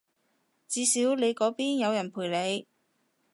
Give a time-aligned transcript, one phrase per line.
[0.67, 2.67] 至少你嗰邊有人陪你